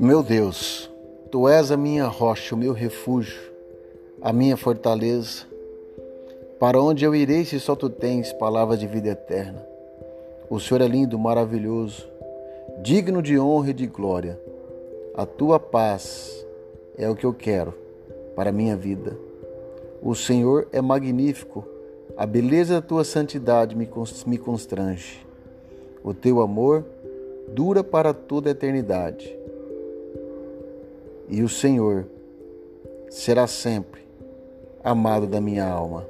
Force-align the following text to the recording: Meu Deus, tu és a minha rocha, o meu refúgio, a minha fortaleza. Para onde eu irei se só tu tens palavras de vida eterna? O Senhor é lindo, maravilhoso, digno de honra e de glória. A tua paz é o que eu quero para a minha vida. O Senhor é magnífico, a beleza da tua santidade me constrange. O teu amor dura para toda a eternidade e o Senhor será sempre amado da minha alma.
Meu 0.00 0.22
Deus, 0.22 0.88
tu 1.28 1.48
és 1.48 1.72
a 1.72 1.76
minha 1.76 2.06
rocha, 2.06 2.54
o 2.54 2.58
meu 2.58 2.72
refúgio, 2.72 3.40
a 4.22 4.32
minha 4.32 4.56
fortaleza. 4.56 5.44
Para 6.56 6.80
onde 6.80 7.04
eu 7.04 7.16
irei 7.16 7.44
se 7.44 7.58
só 7.58 7.74
tu 7.74 7.90
tens 7.90 8.32
palavras 8.32 8.78
de 8.78 8.86
vida 8.86 9.08
eterna? 9.08 9.60
O 10.48 10.60
Senhor 10.60 10.82
é 10.82 10.86
lindo, 10.86 11.18
maravilhoso, 11.18 12.08
digno 12.80 13.20
de 13.20 13.40
honra 13.40 13.70
e 13.70 13.74
de 13.74 13.88
glória. 13.88 14.40
A 15.16 15.26
tua 15.26 15.58
paz 15.58 16.46
é 16.96 17.10
o 17.10 17.16
que 17.16 17.26
eu 17.26 17.34
quero 17.34 17.74
para 18.36 18.50
a 18.50 18.52
minha 18.52 18.76
vida. 18.76 19.18
O 20.00 20.14
Senhor 20.14 20.68
é 20.70 20.80
magnífico, 20.80 21.64
a 22.16 22.24
beleza 22.24 22.74
da 22.74 22.80
tua 22.80 23.02
santidade 23.02 23.76
me 23.76 24.38
constrange. 24.38 25.26
O 26.04 26.14
teu 26.14 26.40
amor 26.40 26.84
dura 27.48 27.82
para 27.82 28.14
toda 28.14 28.48
a 28.48 28.52
eternidade 28.52 29.36
e 31.28 31.42
o 31.42 31.48
Senhor 31.48 32.06
será 33.10 33.46
sempre 33.46 34.06
amado 34.82 35.26
da 35.26 35.40
minha 35.40 35.64
alma. 35.64 36.06